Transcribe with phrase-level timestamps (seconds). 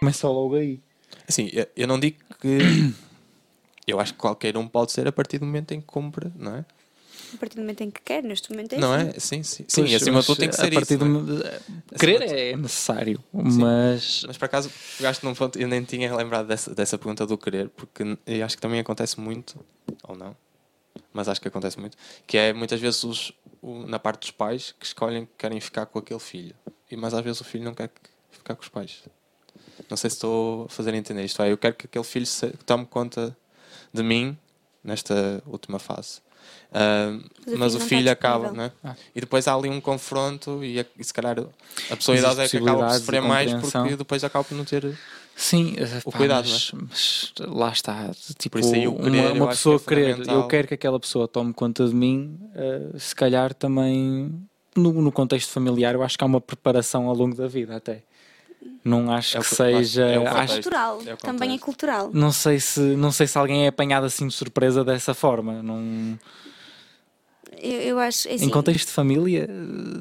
[0.00, 0.80] Começa logo aí.
[1.28, 2.58] Assim, eu- eu não digo que.
[3.84, 6.54] Eu acho que qualquer um pode ser a partir do momento em que compra, não
[6.54, 6.64] é?
[7.34, 9.08] A partir do momento em que quer, neste momento é Não assim.
[9.08, 9.12] é?
[9.18, 9.64] Sim, sim.
[9.66, 11.04] Sim, Pois, acima de tudo tem que a ser partir isso.
[11.04, 11.58] não é?
[11.90, 16.46] do- Querer é necessário, mas Mas por acaso pegaste num ponto, eu nem tinha lembrado
[16.46, 19.58] dessa, dessa pergunta do querer, porque eu acho que também acontece muito,
[20.04, 20.36] ou não,
[21.12, 24.74] mas acho que acontece muito, que é muitas vezes os, o- na parte dos pais
[24.78, 26.54] que escolhem que querem ficar com aquele filho,
[26.90, 29.02] e mas às vezes o filho não quer que- ficar com os pais.
[29.90, 31.42] Não sei se estou a fazer entender isto.
[31.42, 33.36] É, eu quero que aquele filho se- tome conta
[33.92, 34.36] de mim
[34.82, 36.20] nesta última fase.
[36.72, 38.72] Ah, Mas o mas filho o filho está acaba, disponível.
[38.82, 38.96] não é?
[39.14, 41.36] E depois há ali um confronto e, e se calhar
[41.90, 44.98] a pessoa idosa é que acaba por sofrer mais porque depois acaba por não ter.
[45.36, 48.10] Sim, eh, O pá, cuidado, mas, mas lá está.
[48.38, 50.74] Tipo, isso aí o querer, uma, eu uma pessoa que é querer, eu quero que
[50.74, 54.32] aquela pessoa tome conta de mim, eh, se calhar também
[54.76, 58.02] no, no contexto familiar, eu acho que há uma preparação ao longo da vida até.
[58.84, 60.04] Não acho É que que- seja.
[60.04, 60.54] é acho-.
[60.54, 61.00] Cultural.
[61.06, 62.10] É Também é cultural.
[62.12, 65.62] não sei se não sei se alguém é apanhado assim de surpresa dessa forma.
[65.62, 66.18] Não,
[67.60, 68.28] Eu, eu acho.
[68.28, 69.46] é Assim, em contexto de família,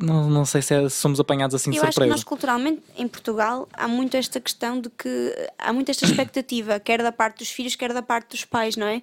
[0.02, 2.12] não, não sei se é- se somos apanhados assim de Eu acho que surpresa.
[2.12, 7.02] nós culturalmente, em Portugal, há muito esta questão de que há muito esta expectativa, quer
[7.04, 9.02] da parte dos filhos, quer da parte dos pais, não é?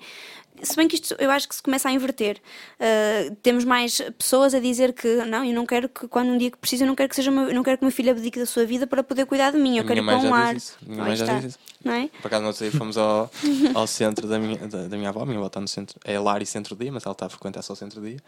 [0.63, 2.39] Se bem que isto eu acho que se começa a inverter.
[2.79, 6.51] Uh, temos mais pessoas a dizer que não, eu não quero que quando um dia
[6.51, 8.39] que preciso, eu não quero que seja uma, eu não quero que meu filho abdique
[8.39, 10.27] da sua vida para poder cuidar de mim, eu A quero minha ir para mãe
[10.27, 10.57] um lar.
[10.87, 11.59] minha mãe já está, diz isso.
[11.85, 12.09] Não é?
[12.21, 13.31] Por acaso, não sei, fomos ao,
[13.75, 15.23] ao centro da minha, da, da minha avó.
[15.23, 17.63] A minha avó está no centro, é lar e centro-dia, mas ela está a frequentar
[17.63, 18.19] só o centro-dia.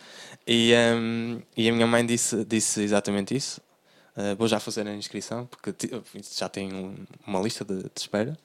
[0.47, 3.61] E, hum, e a minha mãe disse, disse exatamente isso.
[4.17, 5.73] Uh, vou já fazer a inscrição, porque
[6.36, 6.95] já tem um-
[7.27, 8.36] uma lista de, de espera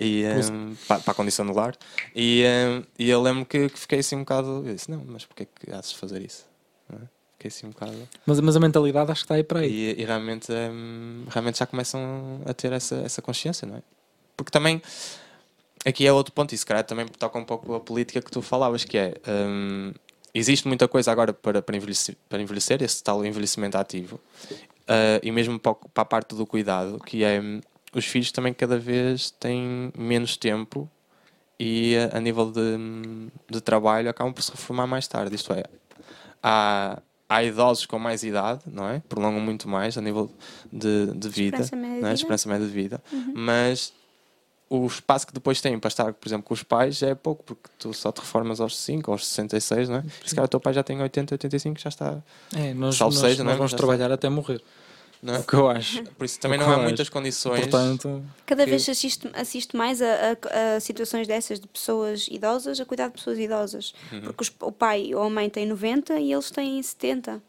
[0.00, 1.76] e, hum, para, para a condição do lar.
[2.16, 4.64] E, hum, e eu lembro que, que fiquei assim um bocado.
[4.66, 6.46] Eu disse: Não, mas porquê que há de fazer isso?
[6.90, 6.96] É?
[7.34, 8.08] Fiquei assim um bocado.
[8.24, 9.94] Mas, mas a mentalidade acho que está aí para aí.
[9.96, 13.82] E, e realmente, hum, realmente já começam a ter essa, essa consciência, não é?
[14.36, 14.80] Porque também,
[15.84, 18.40] aqui é outro ponto, e se calhar também toca um pouco a política que tu
[18.40, 19.14] falavas, que é,
[20.32, 24.18] existe muita coisa agora para, para, envelhecer, para envelhecer, esse tal envelhecimento ativo,
[24.90, 27.40] ah, e mesmo para, para a parte do cuidado, que é,
[27.92, 30.88] os filhos também cada vez têm menos tempo
[31.58, 35.64] e a, a nível de, de trabalho acabam por se reformar mais tarde, isto é,
[36.42, 39.02] há, há idosos com mais idade, não é?
[39.08, 40.30] Prolongam muito mais a nível
[40.72, 42.00] de, de vida, Esperança média é?
[42.00, 42.12] vida.
[42.14, 43.02] esperança média de vida,
[43.34, 43.92] mas
[44.70, 47.42] o espaço que depois têm para estar, por exemplo, com os pais já é pouco,
[47.42, 50.04] porque tu só te reformas aos 5, aos 66, não é?
[50.24, 52.22] Se calhar o teu pai já tem 80, 85, já está.
[52.54, 53.56] É, nós, Salve nós, seja, nós não é?
[53.56, 54.62] vamos Já trabalhar até morrer.
[55.22, 56.02] Não É o que eu acho.
[56.16, 57.12] Por isso também não há eu muitas acho.
[57.12, 57.60] condições.
[57.60, 62.80] Portanto, Cada que- vez assisto, assisto mais a, a- a situações dessas de pessoas idosas
[62.80, 63.92] a cuidar de pessoas idosas.
[64.10, 64.20] Uhum.
[64.22, 67.42] Porque os- o pai ou a mãe têm 90 e eles têm 70.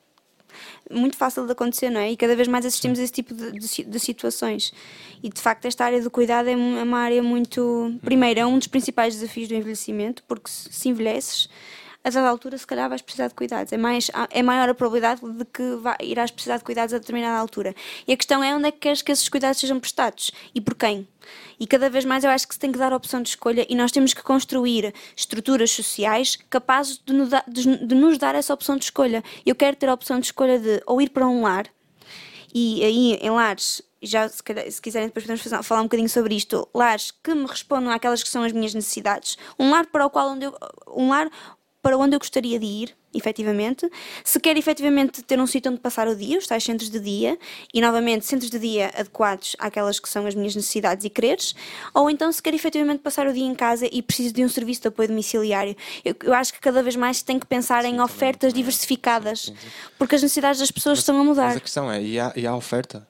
[0.89, 2.11] Muito fácil de acontecer, não é?
[2.11, 4.73] E cada vez mais assistimos a esse tipo de, de de situações.
[5.23, 7.97] E de facto, esta área do cuidado é é uma área muito.
[8.03, 11.49] Primeiro, é um dos principais desafios do envelhecimento, porque se se envelheces,
[12.03, 13.71] a dada altura, se calhar, vais precisar de cuidados.
[13.71, 15.63] É, mais, é maior a probabilidade de que
[16.01, 17.75] irás precisar de cuidados a determinada altura.
[18.07, 20.75] E a questão é onde é que queres que esses cuidados sejam prestados e por
[20.75, 21.07] quem.
[21.59, 23.65] E cada vez mais eu acho que se tem que dar a opção de escolha
[23.69, 28.53] e nós temos que construir estruturas sociais capazes de nos, dar, de- nos dar essa
[28.53, 29.23] opção de escolha.
[29.45, 31.67] Eu quero ter a opção de escolha de ou ir para um lar
[32.53, 36.35] e aí em lares, já se, calhar- se quiserem depois podemos falar um bocadinho sobre
[36.35, 40.09] isto, lares que me respondam àquelas que são as minhas necessidades, um lar para o
[40.09, 40.57] qual onde eu,
[40.87, 41.29] um lar
[41.81, 43.89] para onde eu gostaria de ir, efetivamente,
[44.23, 47.37] se quer efetivamente ter um sítio onde passar o dia, os tais centros de dia,
[47.73, 51.55] e novamente centros de dia adequados àquelas que são as minhas necessidades e quereres,
[51.93, 54.81] ou então se quer efetivamente passar o dia em casa e preciso de um serviço
[54.81, 55.75] de apoio domiciliário.
[56.05, 59.51] Eu, eu acho que cada vez mais tem que pensar em ofertas diversificadas,
[59.97, 61.47] porque as necessidades das pessoas estão a mudar.
[61.47, 63.07] Mas a questão é, e há, e há oferta?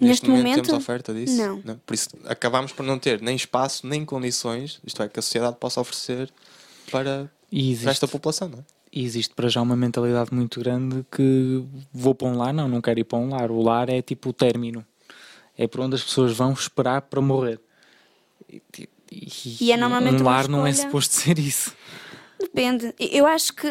[0.00, 1.36] Neste momento, temos oferta disso?
[1.64, 1.78] não.
[1.86, 5.56] Por isso acabamos por não ter nem espaço, nem condições, isto é, que a sociedade
[5.60, 6.32] possa oferecer
[6.90, 8.62] para, e para esta existe, população, não é?
[8.90, 11.62] e existe para já uma mentalidade muito grande que
[11.92, 13.50] vou para um lar, não, não quero ir para um lar.
[13.50, 14.84] O lar é tipo o término.
[15.56, 17.60] É por onde as pessoas vão esperar para morrer.
[18.50, 18.88] E, e-
[19.60, 21.74] E é normalmente um uma lar não é suposto ser isso.
[22.40, 22.94] Depende.
[22.98, 23.68] Eu acho que.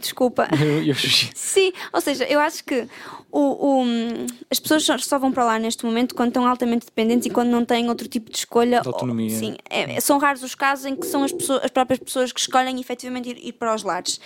[0.00, 0.48] Desculpa.
[0.60, 0.94] Eu, eu-
[1.34, 2.86] Sim, ou seja, eu acho que
[3.30, 7.30] o, o- as pessoas só, vão para lá neste momento quando estão altamente dependentes e
[7.30, 8.80] quando não têm outro tipo de escolha.
[8.80, 9.32] De autonomia.
[9.32, 12.32] Ou- sim, é- são raros os casos em que são as, pessoas- as próprias pessoas
[12.32, 14.20] que escolhem efetivamente ir, ir para os lares.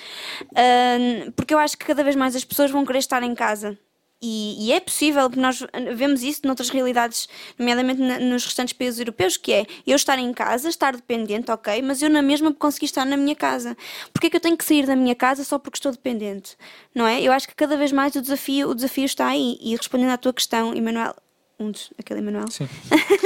[0.54, 3.78] Ahn, porque eu acho que cada vez mais as pessoas vão querer estar em casa.
[4.20, 5.62] E, e, é possível, nós
[5.94, 7.28] vemos isso noutras realidades,
[7.58, 12.00] nomeadamente nos restantes países europeus, que é eu estar em casa, estar dependente, ok, mas
[12.00, 13.76] eu na mesma consegui estar na minha casa.
[14.14, 16.56] Porquê é que eu tenho que sair da minha casa só porque estou dependente?
[16.94, 17.20] Não é?
[17.20, 19.58] Eu acho que cada vez mais o desafio, o desafio está aí.
[19.60, 21.14] E respondendo à tua questão, Emanuel,
[21.58, 22.50] um dos, aquele Emanuel?
[22.50, 22.68] Sim.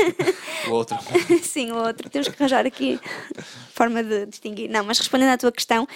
[0.68, 0.96] o outro.
[1.42, 2.08] Sim, o outro.
[2.08, 3.00] Temos que arranjar aqui
[3.72, 4.70] forma de distinguir.
[4.70, 5.86] Não, mas respondendo à tua questão,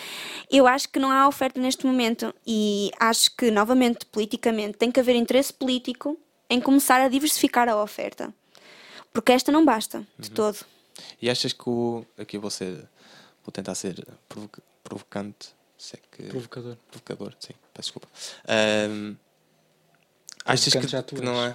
[0.51, 4.99] eu acho que não há oferta neste momento e acho que, novamente, politicamente, tem que
[4.99, 6.19] haver interesse político
[6.51, 8.35] em começar a diversificar a oferta.
[9.13, 10.35] Porque esta não basta, de uhum.
[10.35, 10.59] todo.
[11.23, 12.05] E achas que o.
[12.19, 12.89] Aqui vou ser.
[13.45, 14.59] Vou tentar ser provoc...
[14.83, 15.55] provocante.
[15.77, 16.23] Se é que...
[16.31, 16.77] Provocador.
[16.91, 18.09] Provocador, sim, peço desculpa.
[18.89, 19.17] Um
[20.45, 21.55] Achas que, que não há.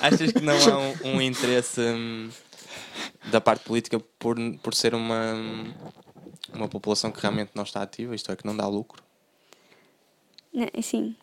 [0.00, 2.30] Achas que não há um, um interesse hum,
[3.30, 5.34] da parte política por, por ser uma,
[6.54, 9.02] uma população que realmente não está ativa, isto é, que não dá lucro?
[10.82, 11.14] Sim.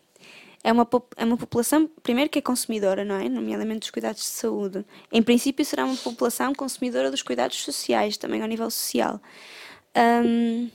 [0.62, 3.28] É uma, é uma população, primeiro, que é consumidora, não é?
[3.28, 4.84] Nomeadamente dos cuidados de saúde.
[5.12, 9.20] Em princípio, será uma população consumidora dos cuidados sociais, também ao nível social.
[9.96, 10.68] Um,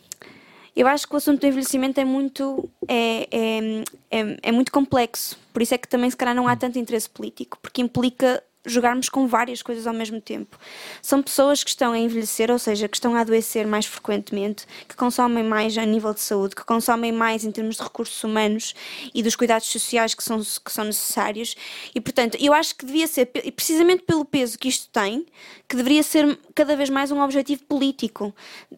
[0.75, 5.37] eu acho que o assunto do envelhecimento é muito, é, é, é, é muito complexo.
[5.51, 9.09] Por isso é que também, se calhar, não há tanto interesse político, porque implica jogarmos
[9.09, 10.57] com várias coisas ao mesmo tempo.
[11.01, 14.95] São pessoas que estão a envelhecer, ou seja, que estão a adoecer mais frequentemente, que
[14.95, 18.73] consomem mais a nível de saúde, que consomem mais em termos de recursos humanos
[19.13, 21.55] e dos cuidados sociais que são, que são necessários.
[21.93, 25.25] E, portanto, eu acho que devia ser, precisamente pelo peso que isto tem,
[25.67, 28.33] que deveria ser cada vez mais um objetivo político.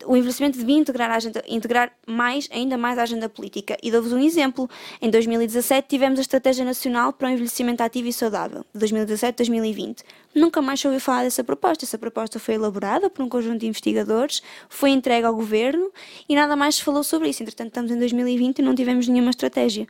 [0.06, 3.78] O envelhecimento devia integrar, agenda, integrar mais, ainda mais a agenda política.
[3.82, 4.70] E dou-vos um exemplo.
[5.02, 10.04] Em 2017 tivemos a Estratégia Nacional para o Envelhecimento Ativo e Saudável, 2017-2020 2020.
[10.34, 11.86] Nunca mais ouviu falar dessa proposta.
[11.86, 15.92] Essa proposta foi elaborada por um conjunto de investigadores, foi entregue ao governo
[16.28, 17.42] e nada mais se falou sobre isso.
[17.42, 19.88] Entretanto, estamos em 2020 e não tivemos nenhuma estratégia.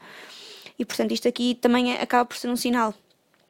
[0.78, 2.94] E, portanto, isto aqui também é, acaba por ser um sinal.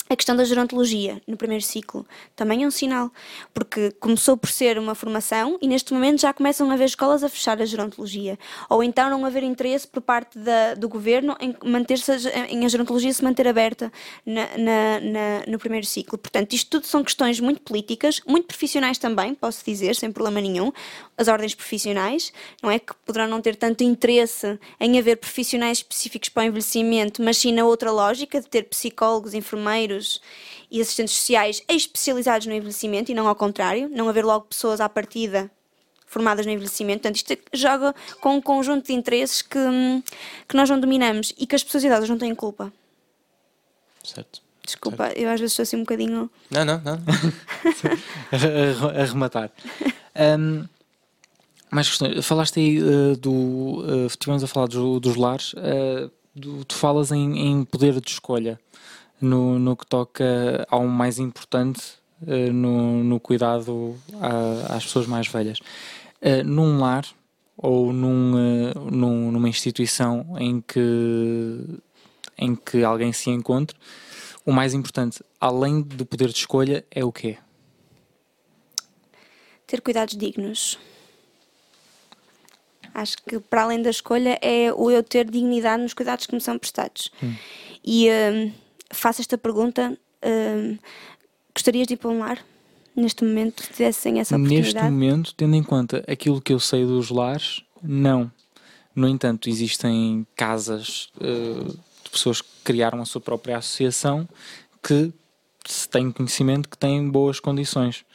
[0.07, 2.06] A questão da gerontologia no primeiro ciclo
[2.36, 3.12] também é um sinal,
[3.56, 7.30] porque começou por ser uma formação e neste momento já começam a haver escolas a
[7.30, 8.38] fechar a gerontologia,
[8.69, 12.12] ou então não haver interesse por parte da, do governo em manter-se
[12.50, 13.92] em a gerontologia se manter aberta
[14.24, 16.19] na, na, na, no primeiro ciclo.
[16.19, 20.72] Portanto, isto tudo são questões muito políticas, muito profissionais também, posso dizer, sem problema nenhum.
[21.18, 22.31] As ordens profissionais,
[22.62, 27.24] não é que poderão não ter tanto interesse em haver profissionais específicos para o envelhecimento,
[27.24, 30.21] mas sim na outra lógica de ter psicólogos, enfermeiros enfermeiros
[30.69, 34.89] e assistentes sociais especializados no envelhecimento e não ao contrário, não haver logo pessoas à
[34.89, 35.50] partida
[36.06, 37.01] formadas no envelhecimento.
[37.01, 39.59] Portanto, isto joga com um conjunto de interesses que,
[40.47, 42.71] que nós não dominamos e que as pessoas idosas não têm culpa.
[44.03, 44.42] Certo.
[44.63, 45.18] Desculpa, certo.
[45.19, 46.30] eu às vezes estou assim um bocadinho.
[46.50, 47.00] Não, não, não.
[49.00, 49.51] a, rematar.
[50.39, 50.65] Um,
[51.69, 52.25] mais questões.
[52.25, 53.31] Falaste aí uh, do.
[53.31, 55.53] Uh, estivemos a falar do, dos lares.
[55.53, 58.59] Uh, do, tu falas em, em poder de escolha
[59.19, 61.81] no, no que toca ao mais importante
[62.21, 65.59] uh, no, no cuidado a, às pessoas mais velhas.
[66.21, 67.06] Uh, num lar
[67.57, 71.79] ou num, uh, num, numa instituição em que,
[72.38, 73.77] em que alguém se encontre,
[74.45, 77.38] o mais importante, além do poder de escolha, é o quê?
[79.65, 80.77] Ter cuidados dignos.
[82.94, 86.39] Acho que para além da escolha é o eu ter dignidade nos cuidados que me
[86.39, 87.11] são prestados.
[87.21, 87.33] Hum.
[87.83, 88.07] E
[88.93, 90.79] faço esta pergunta: uh,
[91.53, 92.43] gostarias de ir para um lar?
[92.95, 94.73] Neste momento, se tivessem essa oportunidade?
[94.73, 98.31] Neste momento, tendo em conta aquilo que eu sei dos lares, não.
[98.95, 104.27] No entanto, existem casas uh, de pessoas que criaram a sua própria associação
[104.81, 105.11] que
[105.65, 108.06] se têm conhecimento que têm boas condições.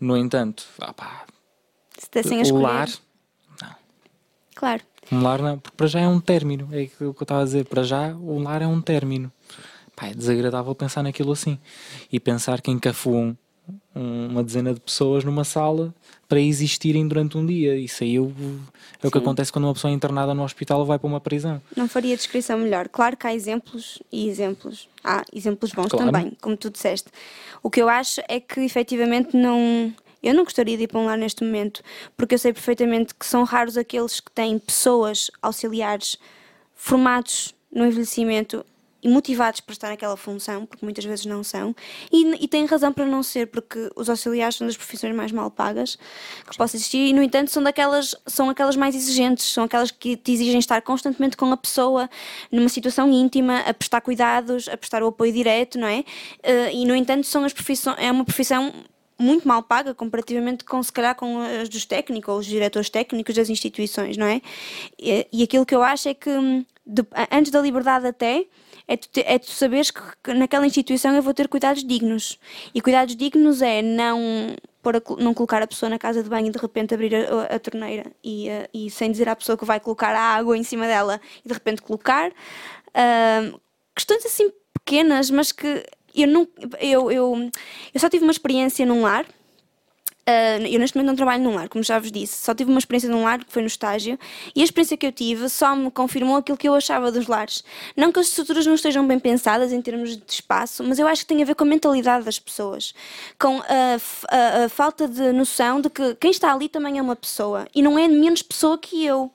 [0.00, 1.24] No entanto, opá,
[1.96, 2.88] se o lar,
[3.62, 3.74] não.
[4.54, 4.82] Claro.
[5.12, 7.44] Um lar não, porque para já é um término, é o que eu estava a
[7.44, 9.32] dizer, para já o lar é um término
[9.96, 11.58] pá, é desagradável pensar naquilo assim.
[12.12, 13.36] E pensar que encafuam
[13.94, 15.94] uma dezena de pessoas numa sala
[16.28, 17.76] para existirem durante um dia.
[17.76, 18.32] Isso aí eu,
[19.02, 21.20] é o que acontece quando uma pessoa é internada no hospital ou vai para uma
[21.20, 21.60] prisão.
[21.74, 22.88] Não faria descrição melhor.
[22.88, 24.88] Claro que há exemplos e exemplos.
[25.02, 26.12] Há exemplos bons claro.
[26.12, 27.08] também, como tu disseste.
[27.62, 29.92] O que eu acho é que efetivamente não.
[30.22, 31.82] Eu não gostaria de ir para um lar neste momento,
[32.16, 36.18] porque eu sei perfeitamente que são raros aqueles que têm pessoas auxiliares
[36.74, 38.64] formados no envelhecimento
[39.04, 41.74] motivados para estar naquela função, porque muitas vezes não são,
[42.10, 45.50] e, e têm razão para não ser, porque os auxiliares são das profissões mais mal
[45.50, 45.96] pagas
[46.48, 50.16] que possam existir, e no entanto são daquelas, são aquelas mais exigentes, são aquelas que
[50.16, 52.08] te exigem estar constantemente com a pessoa,
[52.50, 56.00] numa situação íntima, a prestar cuidados, a prestar o apoio direto, não é?
[56.00, 58.72] Uh, e no entanto são as profissões, é uma profissão
[59.18, 63.34] muito mal paga comparativamente com se calhar com as dos técnicos ou os diretores técnicos
[63.34, 64.42] das instituições, não é?
[64.98, 68.44] E, e aquilo que eu acho é que hum, de- antes da liberdade até,
[68.88, 72.38] é tu, é tu saberes que, que naquela instituição eu vou ter cuidados dignos.
[72.74, 76.50] E cuidados dignos é não, a não colocar a pessoa na casa de banho e
[76.50, 79.80] de repente abrir a, a- torneira e, eh, e sem dizer à pessoa que vai
[79.80, 82.30] colocar a água em cima dela e de repente colocar.
[82.94, 83.58] Ahm,
[83.94, 86.48] questões assim pequenas, mas que eu, não,
[86.80, 87.50] eu, eu,
[87.94, 89.26] eu só tive uma experiência num lar.
[90.28, 92.80] Ah, eu neste momento não trabalho num lar, como já vos disse, só tive uma
[92.80, 94.18] experiência num lar que foi no estágio
[94.56, 97.62] e a experiência que eu tive só me confirmou aquilo que eu achava dos lares.
[97.96, 101.22] Não que as estruturas não estejam bem pensadas em termos de espaço, mas eu acho
[101.22, 102.92] que tem a ver com a mentalidade das pessoas,
[103.38, 103.96] com a,
[104.28, 107.80] a- a falta de noção de que quem está ali também é uma pessoa e
[107.80, 109.30] não é menos pessoa que eu.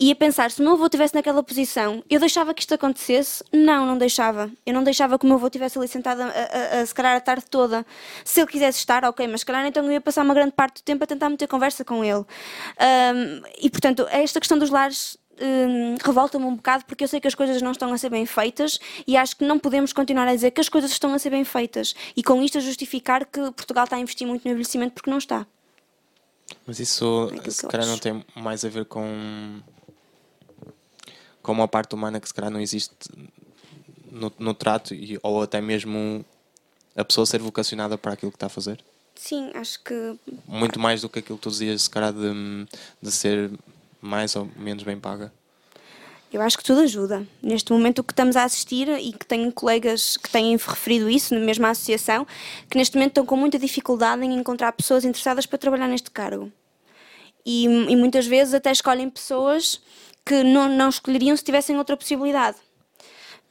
[0.00, 3.42] E a pensar, se o meu avô estivesse naquela posição, eu deixava que isto acontecesse?
[3.52, 4.50] Não, não deixava.
[4.64, 7.16] Eu não deixava que o meu avô estivesse ali sentado a, a, a, se calhar
[7.16, 7.84] a tarde toda.
[8.24, 10.82] Se ele quisesse estar, ok, mas se calhar então eu ia passar uma grande parte
[10.82, 12.24] do tempo a tentar meter conversa com ele.
[12.78, 17.26] Ahm, e portanto, esta questão dos lares hum, revolta-me um bocado porque eu sei que
[17.26, 20.34] as coisas não estão a ser bem feitas e acho que não podemos continuar a
[20.34, 23.40] dizer que as coisas estão a ser bem feitas e com isto a justificar que
[23.52, 25.44] Portugal está a investir muito no envelhecimento porque não está.
[26.64, 29.60] Mas isso aquilo se calhar não tem mais a ver com
[31.48, 32.94] com uma parte humana que se calhar não existe
[34.10, 36.22] no, no trato e, ou até mesmo
[36.94, 38.84] a pessoa ser vocacionada para aquilo que está a fazer.
[39.14, 40.14] Sim, acho que
[40.46, 42.66] Muito mais do que aquilo que tu dizias, se calhar, de,
[43.00, 43.50] de ser
[43.98, 45.32] mais ou menos bem paga.
[46.30, 47.26] Eu acho que tudo ajuda.
[47.42, 51.32] Neste momento, o que estamos a assistir, e que tenho colegas que têm referido isso,
[51.32, 52.26] na mesma associação,
[52.68, 56.52] que neste momento estão com muita dificuldade em encontrar pessoas interessadas para trabalhar neste cargo.
[57.46, 59.80] E, e muitas vezes até escolhem pessoas
[60.28, 62.58] que não, não escolheriam se tivessem outra possibilidade.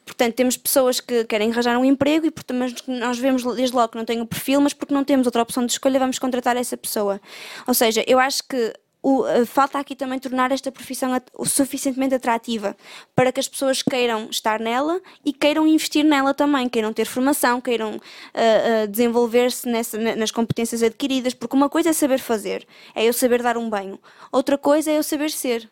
[0.05, 3.97] Portanto, temos pessoas que querem arranjar um emprego e mas nós vemos desde logo que
[3.97, 6.77] não têm o perfil, mas porque não temos outra opção de escolha, vamos contratar essa
[6.77, 7.19] pessoa.
[7.67, 12.75] Ou seja, eu acho que o- falta aqui também tornar esta profissão o suficientemente atrativa
[13.15, 17.59] para que as pessoas queiram estar nela e queiram investir nela também, queiram ter formação,
[17.59, 17.99] queiram
[18.33, 18.39] ah,
[18.83, 22.65] ah, desenvolver-se nas competências adquiridas, porque uma coisa é saber fazer,
[22.95, 23.99] é eu saber dar um banho,
[24.31, 25.69] outra coisa é eu saber ser.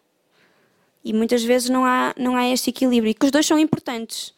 [1.06, 3.12] E muitas vezes não há, não há este equilíbrio.
[3.12, 4.34] E que os dois são importantes.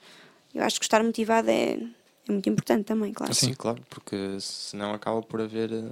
[0.53, 1.79] Eu acho que estar motivado é,
[2.27, 3.33] é muito importante também, claro.
[3.33, 5.85] Sim, claro, porque senão acaba por haver eh,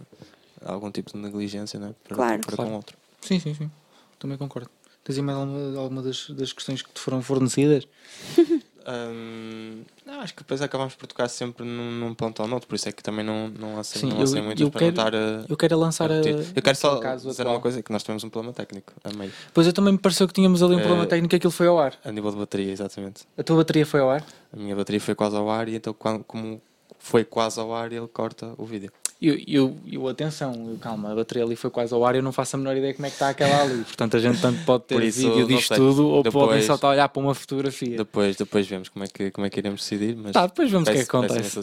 [0.66, 1.96] algum tipo de negligência né?
[2.04, 2.42] para, Claro.
[2.42, 2.70] para Claro.
[2.70, 2.98] com o outro.
[3.22, 3.72] Sim, sim, sim.
[4.20, 4.70] Também concordo.
[5.04, 7.88] Tens aí mais alguma, alguma das, das questões que te foram fornecidas?
[8.88, 12.76] Hum, não, acho que depois acabamos por tocar sempre num, num ponto ou noutro, por
[12.76, 14.92] isso é que também não, não há assim, Sim, não há eu- muitas eu para
[14.92, 16.16] quero- a, Eu quero lançar a.
[16.16, 17.56] Eu quero só dizer atual.
[17.56, 20.28] uma coisa, que nós tivemos um problema técnico a meio, Pois eu também me pareceu
[20.28, 21.96] que tínhamos ali um Eh, problema técnico, aquilo foi ao ar.
[22.04, 23.24] a nível de bateria, exatamente.
[23.38, 24.24] A tua bateria foi ao ar?
[24.54, 25.94] A minha bateria foi quase ao ar e então
[26.28, 26.62] como
[27.00, 28.92] foi quase ao ar ele corta o vídeo.
[29.22, 32.34] Eu, eu, eu, atenção, eu, calma, a bateria ali foi quase ao ar, eu não
[32.34, 33.84] faço a menor ideia como é que está aquela ali.
[33.86, 35.78] Portanto, a gente tanto pode ter isso, vídeo disto sei.
[35.78, 37.96] tudo ou Depois- podem só estar a olhar para uma fotografia.
[37.98, 40.88] Depois, depois vemos como é, que, como é que iremos decidir, mas Tá, depois vemos
[40.88, 41.60] o que é que acontece.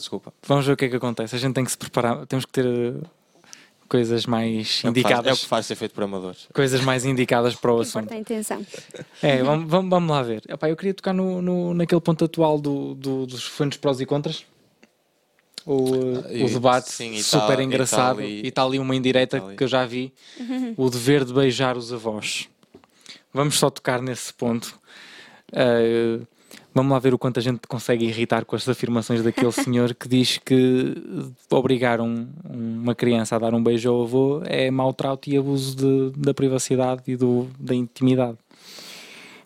[0.47, 1.37] Vamos ver o que é que acontece.
[1.37, 2.95] A gente tem que se preparar, temos que ter eh,
[3.87, 5.27] coisas mais É o, indicadas.
[5.27, 6.49] é o que faz ser feito por amadores.
[6.55, 8.05] Coisas mais indicadas para o assunto.
[8.05, 8.67] importa a intenção.
[9.23, 10.43] É, vamos, vamos, vamos lá ver.
[10.49, 14.01] Epá, eu queria tocar no, no, naquele ponto atual do, do, dos foi nos prós
[14.01, 14.47] e contras.
[15.67, 15.87] O,
[16.31, 18.23] E- o debate sim, e super tá- e engraçado.
[18.23, 20.13] E está ali uma indireta que eu já vi.
[20.77, 22.49] O dever de beijar os avós.
[23.33, 24.79] Vamos só tocar nesse ponto.
[25.53, 26.19] Eh,
[26.75, 30.09] vamos lá ver o quanto a gente consegue irritar com as afirmações daquele senhor que
[30.09, 30.95] diz que
[31.51, 36.19] obrigar um- uma criança a dar um beijo ao avô é maltrato e abuso de-
[36.19, 38.37] da privacidade e do, da intimidade.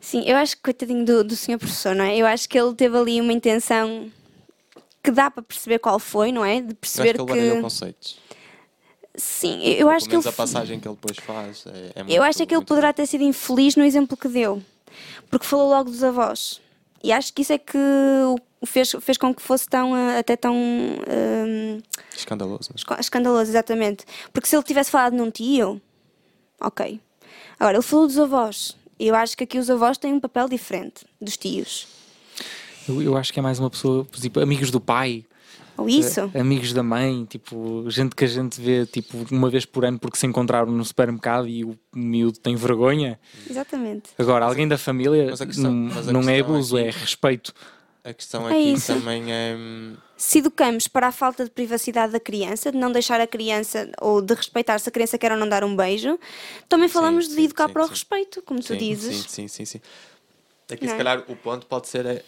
[0.00, 2.16] Sim, eu acho que coitadinho do, do senhor professor, não é?
[2.16, 4.08] Eu acho que ele teve ali uma intenção
[5.06, 6.60] que dá para perceber qual foi, não é?
[6.60, 7.32] De Eu acho perceber que ele que.
[7.38, 8.18] baralhou conceitos.
[9.14, 10.28] Sim, eu acho que ele.
[10.28, 12.92] a passagem que ele depois faz é, é Eu muito- acho é que ele poderá
[12.92, 14.62] ter sido infeliz no exemplo que deu,
[15.30, 16.60] porque falou logo dos avós.
[17.02, 17.78] E acho que isso é que
[18.60, 20.54] o fez, fez com que fosse tão, ah, até tão
[21.06, 21.82] ah,
[22.14, 22.68] escandaloso.
[22.70, 22.74] né?
[22.76, 24.04] esca- escandaloso, exatamente.
[24.32, 25.80] Porque se ele tivesse falado num tio,
[26.60, 27.00] ok.
[27.58, 28.76] Agora, ele falou dos avós.
[28.98, 31.86] Eu acho que aqui os avós têm um papel diferente dos tios.
[32.88, 35.24] Eu, eu acho que é mais uma pessoa, tipo, amigos do pai,
[35.76, 36.30] Ou isso?
[36.34, 39.98] eh, amigos da mãe, tipo, gente que a gente vê tipo uma vez por ano
[39.98, 43.18] porque se encontraram no supermercado e o miúdo tem vergonha.
[43.48, 44.10] Exatamente.
[44.18, 46.90] Agora, alguém da família mas a questão- não, mas a não é abuso, aqui- é
[46.90, 47.52] respeito.
[48.04, 48.86] A questão É aqui isso.
[48.92, 49.56] também é.
[50.16, 54.22] Se educamos para a falta de privacidade da criança, de não deixar a criança ou
[54.22, 56.16] de respeitar se a criança quer ou não dar um beijo,
[56.68, 57.90] também falamos de sim, educar sim, para o sim.
[57.90, 59.16] respeito, como tu sim, dizes.
[59.16, 59.80] Sim, sim, sim, sim.
[60.70, 60.96] Aqui Não se é?
[60.98, 62.24] calhar o ponto pode ser é,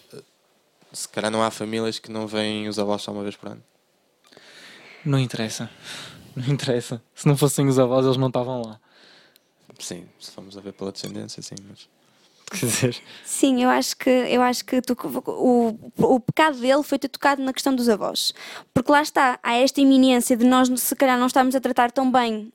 [0.92, 3.62] se calhar não há famílias que não veem os avós só uma vez por ano.
[5.04, 5.70] Não interessa.
[6.36, 7.02] Não interessa.
[7.14, 8.80] Se não fossem os avós, eles não estavam lá.
[9.78, 11.88] Sim, se formos a ver pela descendência, sim, mas
[12.50, 16.98] Quer dizer, Sim, eu acho que, eu acho que tu- o, o pecado dele foi
[16.98, 18.32] ter tocado na questão dos avós.
[18.72, 22.10] Porque lá está, há esta iminência de nós, se calhar, não estarmos a tratar tão
[22.10, 22.50] bem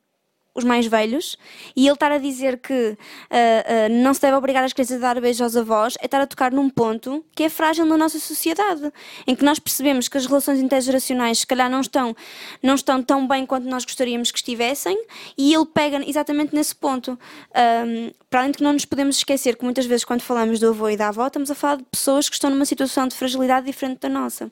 [0.55, 1.37] os mais velhos
[1.75, 2.97] e ele estar a dizer que
[3.29, 6.21] ah, ah, não se deve obrigar as crianças a dar beijos aos avós é estar
[6.21, 8.91] a tocar num ponto que é frágil na nossa sociedade,
[9.25, 12.15] em que nós percebemos que as relações intergeracionais se calhar não estão,
[12.61, 14.97] não estão tão bem quanto nós gostaríamos que estivessem
[15.37, 17.17] e ele pega exatamente nesse ponto.
[17.53, 20.69] Ahm, para além de que não nos podemos esquecer que muitas vezes quando falamos do
[20.69, 23.65] avô e da avó estamos a falar de pessoas que estão numa situação de fragilidade
[23.65, 24.51] diferente da nossa.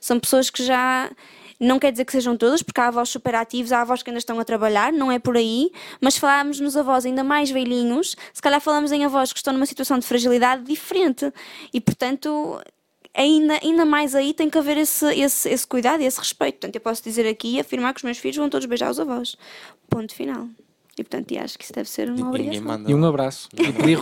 [0.00, 1.10] São pessoas que já
[1.60, 4.18] não quer dizer que sejam todas, porque há avós super ativos, há avós que ainda
[4.18, 8.40] estão a trabalhar, não é por aí, mas falarmos nos avós ainda mais velhinhos, se
[8.40, 11.30] calhar falamos em avós que estão numa situação de fragilidade diferente
[11.72, 12.58] e, portanto,
[13.14, 16.54] ainda, ainda mais aí tem que haver esse, esse, esse cuidado e esse respeito.
[16.54, 18.98] Portanto, eu posso dizer aqui e afirmar que os meus filhos vão todos beijar os
[18.98, 19.36] avós.
[19.88, 20.48] Ponto final.
[21.00, 22.62] E, portanto, e acho que isso deve ser uma obrigação.
[22.62, 22.90] manda.
[22.90, 23.48] e um abraço.
[23.56, 23.98] E pedir.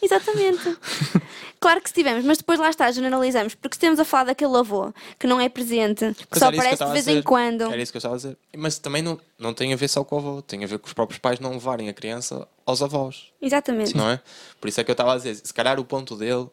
[0.00, 0.76] Exatamente.
[1.58, 3.54] claro que se tivermos, mas depois lá está, generalizamos.
[3.56, 6.84] Porque se temos a falar daquele avô que não é presente, que Mas só aparece
[6.84, 7.62] de vez em quando.
[7.62, 8.36] Era isso que eu estava a dizer.
[8.56, 10.86] Mas também não, não tem a ver só com o avô, tem a ver com
[10.86, 13.96] os próprios pais não levarem a criança aos avós, Exatamente.
[13.96, 14.20] não é?
[14.60, 16.48] Por isso é que eu estava a dizer, se calhar o ponto dele,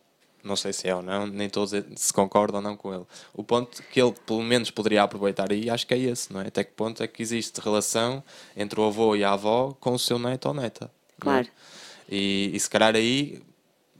[0.45, 3.03] não sei se é ou não, nem dizer se concordo ou não com ele.
[3.33, 6.47] O ponto que ele pelo menos poderia aproveitar aí, acho que é esse, não é?
[6.47, 8.23] Até que ponto é que existe relação
[8.55, 10.85] entre o avô e a avó com o seu neto ou neta.
[10.85, 10.89] é?
[11.21, 11.47] Claro.
[12.09, 13.41] E, e se calhar aí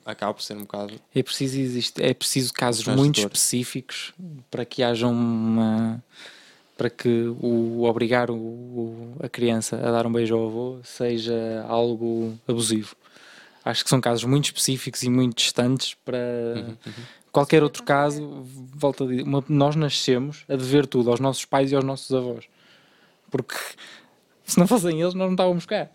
[0.05, 0.93] acaba por ser um bocado.
[1.13, 4.13] É preciso, existe, é preciso casos muito específicos
[4.51, 6.03] para que haja uma.
[6.77, 7.09] para que
[7.41, 12.95] o obrigar o, o- a criança a dar um beijo ao avô seja algo abusivo.
[13.65, 16.15] Acho que são casos muito específicos e muito distantes para.
[17.31, 18.43] Qualquer outro caso,
[18.73, 22.09] volta a dizer, uma- nós nascemos a dever tudo aos nossos pais e aos nossos
[22.15, 22.45] avós.
[23.31, 23.55] Porque
[24.45, 25.89] se não fossem eles, nós não estávamos cá.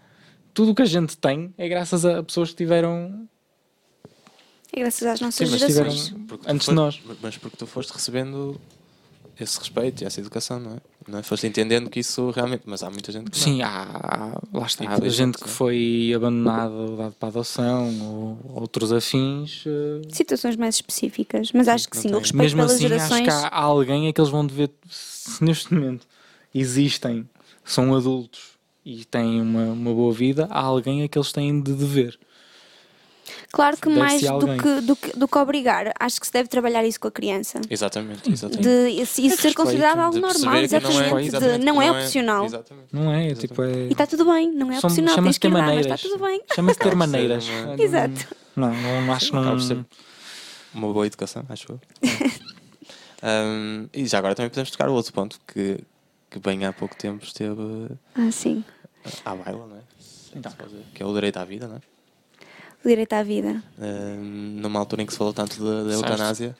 [0.53, 3.27] Tudo o que a gente tem é graças a pessoas que tiveram
[4.73, 6.09] É graças às nossas Sim, gerações.
[6.09, 7.01] tiveram- Antes de nós.
[7.23, 8.61] Mas porque tu foste recebendo
[9.43, 10.77] esse respeito e essa educação, não é?
[11.09, 11.23] Não é?
[11.23, 12.63] Foste entendendo que isso realmente.
[12.67, 13.45] Mas há muita gente que não.
[13.45, 15.49] Sim, há, há- lá está, há gente que é?
[15.49, 19.65] foi abandonada ou dada para adoção ou outros afins.
[19.67, 23.29] eh, Situações mais específicas, mas acho que sim, o respeito Mesmo pelas assim, gerações.
[23.29, 26.07] acho que há alguém a que eles vão dever, se neste momento
[26.55, 27.29] existem,
[27.65, 28.51] são adultos
[28.85, 32.19] e têm uma, uma boa vida, há alguém a que eles têm de dever.
[33.53, 36.85] Claro que mais do que, do, que, do que obrigar, acho que se deve trabalhar
[36.85, 37.61] isso com a criança.
[37.69, 38.63] Exatamente, exatamente.
[38.63, 40.99] De isso, isso ser respeito, considerado algo normal, exatamente.
[41.11, 42.45] Não é, de exatamente, não é opcional.
[42.45, 42.87] Exatamente.
[42.93, 43.35] Não é?
[43.35, 43.73] Tipo, é.
[43.87, 46.01] E está tudo bem, não é opcional, tens Chama-se que ter ir lá, mas maneiras.
[46.01, 46.41] está tudo bem.
[46.55, 47.49] Chama-se ter ser maneiras.
[47.49, 48.37] Não- Exato.
[48.55, 49.59] Não, não, não acho que não.
[49.59, 49.85] ser
[50.73, 51.81] uma boa educação, acho eu.
[53.23, 55.81] Um, e já agora também podemos tocar o outro ponto que,
[56.31, 57.61] que bem há pouco tempo esteve
[58.15, 58.65] Ah, sim.
[59.25, 59.81] à baila, não é?
[60.35, 60.53] Então.
[60.95, 61.81] Que é o direito à vida, não é?
[62.85, 63.63] O direito à vida.
[63.79, 66.57] Um, numa altura em que se falou tanto da, eutanásia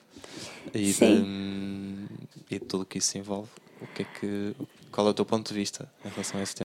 [0.75, 2.07] e de, hum,
[2.51, 3.49] e de tudo o que isso envolve,
[3.81, 4.55] o que é que,
[4.93, 6.70] qual é o teu ponto de vista em relação a esse tema?